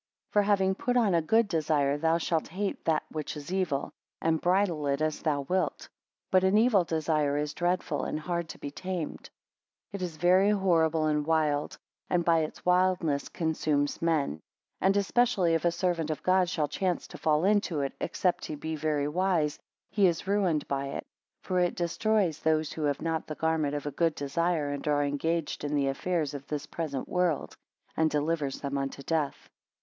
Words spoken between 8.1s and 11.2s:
hard to be tamed. 2 It is very horrible